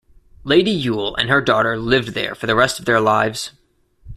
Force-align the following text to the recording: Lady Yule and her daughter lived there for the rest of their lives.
Lady 0.43 0.71
Yule 0.71 1.15
and 1.17 1.29
her 1.29 1.41
daughter 1.41 1.77
lived 1.77 2.15
there 2.15 2.33
for 2.33 2.47
the 2.47 2.55
rest 2.55 2.79
of 2.79 2.85
their 2.85 2.99
lives. 2.99 3.51